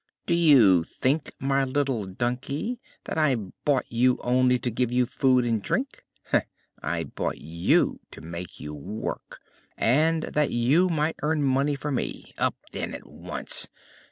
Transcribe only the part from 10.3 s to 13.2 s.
you might earn money for me. Up, then, at